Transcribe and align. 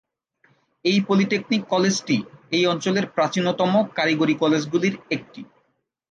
এই 0.85 0.99
পলিটেকনিক 1.07 1.61
কলেজটি 1.69 2.17
এই 2.51 2.63
অঞ্চলের 2.65 3.05
প্রাচীনতম 3.07 3.71
কারিগরি 3.95 4.35
কলেজগুলির 4.35 4.95
একটি। 5.09 5.41